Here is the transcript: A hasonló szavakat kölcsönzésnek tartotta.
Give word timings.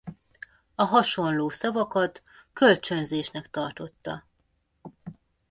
A 0.75 0.83
hasonló 0.85 1.49
szavakat 1.49 2.21
kölcsönzésnek 2.53 3.49
tartotta. 3.49 4.25